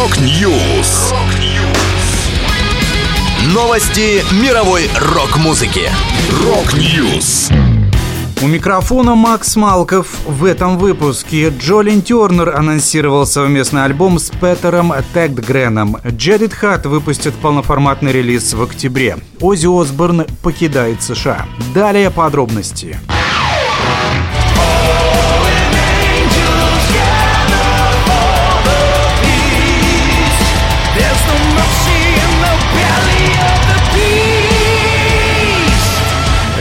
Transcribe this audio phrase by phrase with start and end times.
[0.00, 1.12] Rock News.
[3.52, 5.90] Новости мировой рок-музыки.
[6.42, 7.50] Rock News.
[8.40, 10.06] У микрофона Макс Малков.
[10.26, 15.98] В этом выпуске Джо Линн Тернер анонсировал совместный альбом с Петером Тэгтгреном.
[16.06, 19.18] Jaded Heart выпустит полноформатный релиз в октябре.
[19.38, 21.44] Оззи Осборн покидает США.
[21.74, 22.98] Далее подробности.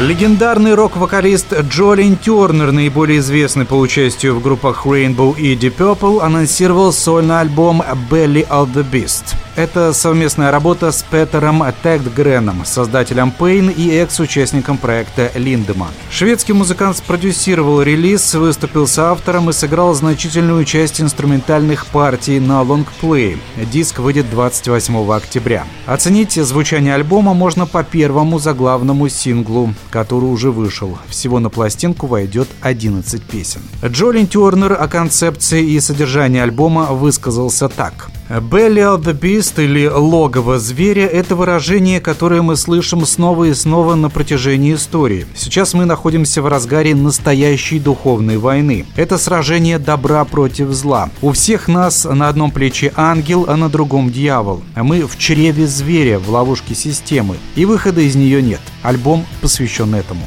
[0.00, 6.92] Легендарный рок-вокалист Джолин Тернер, наиболее известный по участию в группах Rainbow и Deep Purple, анонсировал
[6.92, 9.34] сольный альбом Belly of the Beast.
[9.56, 15.88] Это совместная работа с Петером Тегдгреном, создателем Pain и экс-участником проекта Линдеман.
[16.10, 23.38] Шведский музыкант спродюсировал релиз, выступил с автором и сыграл значительную часть инструментальных партий на лонгплей.
[23.72, 25.64] Диск выйдет 28 октября.
[25.86, 30.98] Оценить звучание альбома можно по первому заглавному синглу, который уже вышел.
[31.08, 33.62] Всего на пластинку войдет 11 песен.
[33.82, 38.10] Джолин Тернер о концепции и содержании альбома высказался так.
[38.28, 43.94] «Belly of the Beast» или «логово зверя»— это выражение, которое мы слышим снова и снова
[43.94, 45.26] на протяжении истории.
[45.36, 48.84] Сейчас мы находимся в разгаре настоящей духовной войны.
[48.96, 51.08] Это сражение добра против зла.
[51.22, 54.62] У всех нас на одном плече ангел, а на другом дьявол.
[54.74, 57.36] А мы в чреве зверя, в ловушке системы.
[57.54, 58.60] И выхода из нее нет.
[58.82, 60.26] Альбом посвящен этому.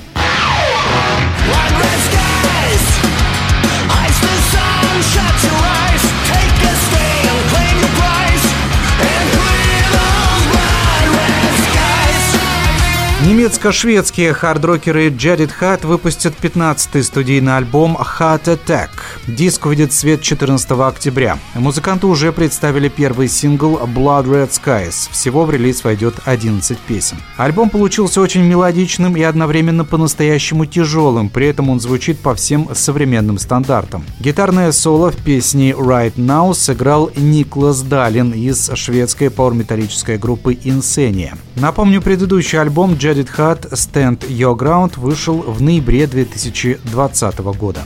[13.40, 18.90] Немецко-шведские хардрокеры Jared Hat выпустят 15-й студийный альбом Heart Attack.
[19.28, 21.40] Диск выйдет в свет 14 октября.
[21.56, 25.10] Музыканты уже представили первый сингл Blood Red Skies.
[25.12, 27.16] Всего в релиз войдет 11 песен.
[27.38, 33.38] Альбом получился очень мелодичным и одновременно по-настоящему тяжелым, при этом он звучит по всем современным
[33.38, 34.04] стандартам.
[34.20, 41.38] Гитарное соло в песне Right Now сыграл Никлас Далин из шведской пауэр-металлической группы Insania.
[41.56, 47.86] Напомню, предыдущий альбом Jared Hat Stand Your Ground вышел в ноябре 2020 года.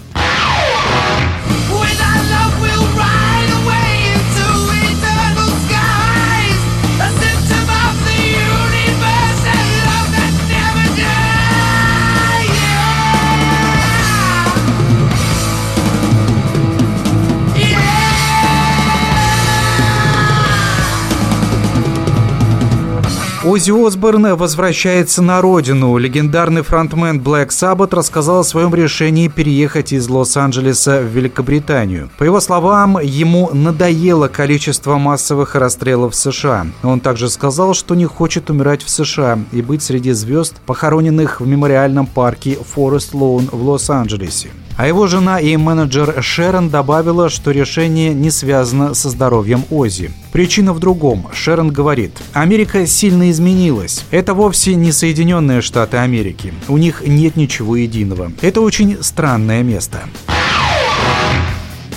[23.46, 25.98] Оззи Осборн возвращается на родину.
[25.98, 32.10] Легендарный фронтмен Black Sabbath рассказал о своем решении переехать из Лос-Анджелеса в Великобританию.
[32.18, 36.68] По его словам, ему надоело количество массовых расстрелов в США.
[36.84, 41.46] Он также сказал, что не хочет умирать в США и быть среди звезд, похороненных в
[41.46, 44.52] мемориальном парке Форест Лоун в Лос-Анджелесе.
[44.76, 50.12] А его жена и менеджер Шерон добавила, что решение не связано со здоровьем Ози.
[50.32, 51.28] Причина в другом.
[51.34, 54.04] Шерон говорит, Америка сильно изменилась.
[54.10, 56.54] Это вовсе не Соединенные Штаты Америки.
[56.68, 58.32] У них нет ничего единого.
[58.42, 60.02] Это очень странное место.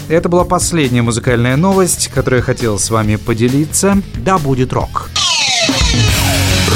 [0.09, 4.01] Это была последняя музыкальная новость, которую я хотел с вами поделиться.
[4.15, 5.11] Да будет рок.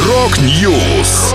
[0.06, 1.34] Rock News.